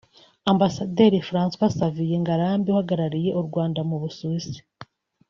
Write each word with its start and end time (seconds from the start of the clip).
Ambasaderi 0.51 1.19
François 1.29 1.69
Xavier 1.79 2.17
Ngarambe 2.21 2.67
uhagarariye 2.73 3.29
u 3.39 3.41
Rwanda 3.47 3.79
mu 3.89 3.95
Busuwisi 4.01 4.59